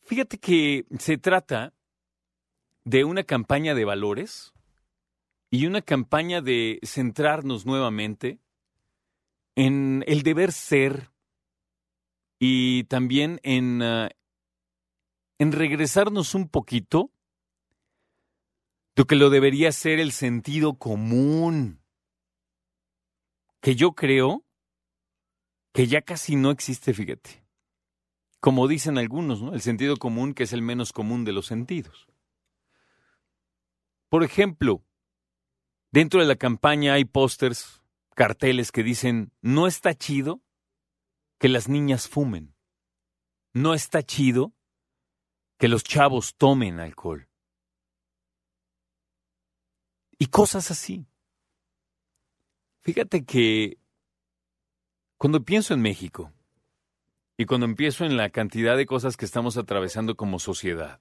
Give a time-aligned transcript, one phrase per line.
[0.00, 1.74] Fíjate que se trata
[2.84, 4.54] de una campaña de valores
[5.50, 8.40] y una campaña de centrarnos nuevamente
[9.54, 11.10] en el deber ser
[12.38, 14.08] y también en, uh,
[15.38, 17.10] en regresarnos un poquito
[18.94, 21.82] de que lo debería ser el sentido común,
[23.60, 24.47] que yo creo
[25.72, 27.44] que ya casi no existe, fíjate.
[28.40, 29.54] Como dicen algunos, ¿no?
[29.54, 32.08] El sentido común que es el menos común de los sentidos.
[34.08, 34.84] Por ejemplo,
[35.90, 37.82] dentro de la campaña hay pósters,
[38.14, 40.40] carteles que dicen, no está chido
[41.38, 42.54] que las niñas fumen.
[43.52, 44.54] No está chido
[45.58, 47.28] que los chavos tomen alcohol.
[50.18, 51.06] Y cosas así.
[52.80, 53.78] Fíjate que
[55.18, 56.32] cuando pienso en México
[57.36, 61.00] y cuando empiezo en la cantidad de cosas que estamos atravesando como sociedad,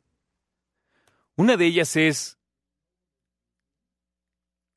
[1.36, 2.40] una de ellas es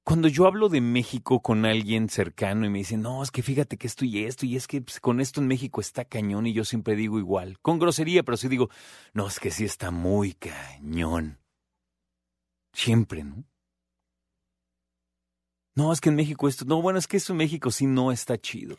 [0.05, 3.79] cuando yo hablo de México con alguien cercano y me dicen, no, es que fíjate
[3.79, 6.53] que esto y esto, y es que pues, con esto en México está cañón, y
[6.53, 8.69] yo siempre digo igual, con grosería, pero sí digo,
[9.15, 11.39] no, es que sí está muy cañón.
[12.73, 13.45] Siempre, ¿no?
[15.77, 18.11] No, es que en México esto, no, bueno, es que eso en México sí no
[18.11, 18.77] está chido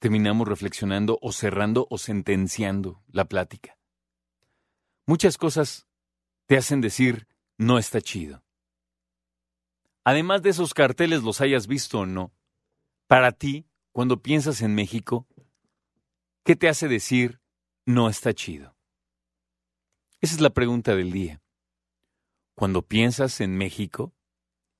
[0.00, 3.78] terminamos reflexionando o cerrando o sentenciando la plática.
[5.06, 5.86] Muchas cosas
[6.46, 7.28] te hacen decir,
[7.58, 8.42] no está chido.
[10.02, 12.32] Además de esos carteles, los hayas visto o no,
[13.06, 15.28] para ti, cuando piensas en México,
[16.44, 17.40] ¿qué te hace decir,
[17.84, 18.74] no está chido?
[20.22, 21.42] Esa es la pregunta del día.
[22.54, 24.14] Cuando piensas en México,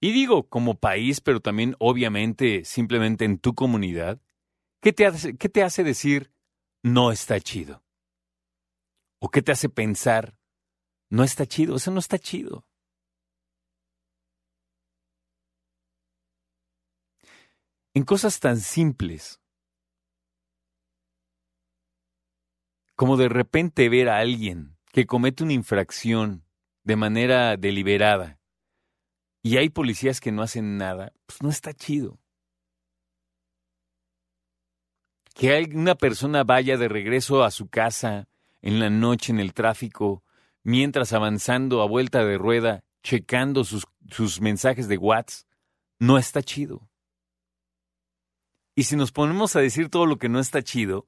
[0.01, 4.19] y digo como país, pero también obviamente simplemente en tu comunidad,
[4.81, 5.05] ¿Qué te
[5.63, 6.33] hace, decir
[6.83, 7.85] no está chido?
[9.21, 10.39] ¿O qué te hace pensar
[11.11, 11.77] no está chido?
[11.77, 12.65] Eso no está chido.
[17.93, 19.41] En cosas tan simples
[22.95, 26.47] como de repente ver a alguien que comete una infracción
[26.85, 28.39] de manera deliberada
[29.43, 32.20] y hay policías que no hacen nada, pues no está chido.
[35.41, 38.29] Que una persona vaya de regreso a su casa
[38.61, 40.23] en la noche en el tráfico,
[40.65, 45.49] mientras avanzando a vuelta de rueda, checando sus, sus mensajes de WhatsApp,
[45.99, 46.91] no está chido.
[48.75, 51.07] Y si nos ponemos a decir todo lo que no está chido,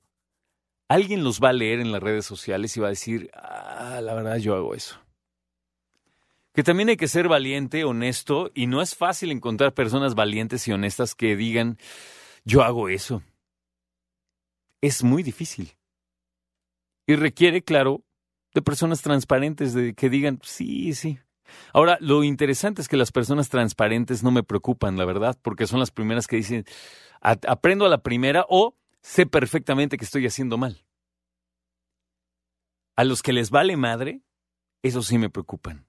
[0.89, 4.15] alguien los va a leer en las redes sociales y va a decir, ah, la
[4.15, 4.99] verdad yo hago eso.
[6.55, 10.73] Que también hay que ser valiente, honesto, y no es fácil encontrar personas valientes y
[10.73, 11.77] honestas que digan,
[12.47, 13.23] yo hago eso
[14.83, 15.73] es muy difícil.
[17.07, 18.05] Y requiere, claro,
[18.53, 21.19] de personas transparentes, de que digan, sí, sí.
[21.73, 25.81] Ahora, lo interesante es que las personas transparentes no me preocupan, la verdad, porque son
[25.81, 26.65] las primeras que dicen,
[27.21, 30.85] aprendo a la primera o sé perfectamente que estoy haciendo mal.
[32.97, 34.23] A los que les vale madre,
[34.83, 35.87] eso sí me preocupan.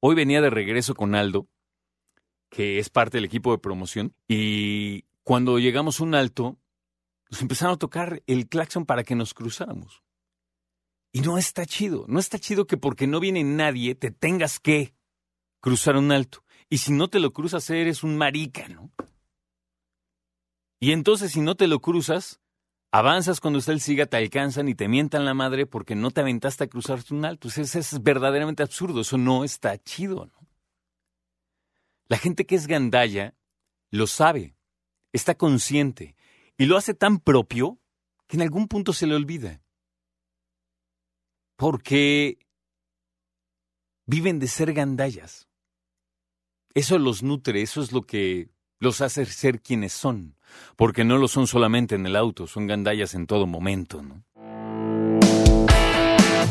[0.00, 1.48] Hoy venía de regreso con Aldo,
[2.48, 6.59] que es parte del equipo de promoción, y cuando llegamos a un alto,
[7.38, 10.02] empezaron a tocar el claxon para que nos cruzáramos.
[11.12, 14.94] Y no está chido, no está chido que porque no viene nadie te tengas que
[15.60, 16.44] cruzar un alto.
[16.68, 18.90] Y si no te lo cruzas, eres un marica, ¿no?
[20.80, 22.40] Y entonces si no te lo cruzas,
[22.92, 26.20] avanzas cuando está el siga, te alcanzan y te mientan la madre porque no te
[26.20, 27.48] aventaste a cruzarte un alto.
[27.48, 30.40] Eso es verdaderamente absurdo, eso no está chido, ¿no?
[32.08, 33.34] La gente que es gandalla
[33.90, 34.56] lo sabe,
[35.12, 36.16] está consciente
[36.60, 37.78] y lo hace tan propio
[38.26, 39.62] que en algún punto se le olvida.
[41.56, 42.36] Porque
[44.04, 45.48] viven de ser gandallas.
[46.74, 50.36] Eso los nutre, eso es lo que los hace ser quienes son.
[50.76, 54.22] Porque no lo son solamente en el auto, son gandallas en todo momento, ¿no?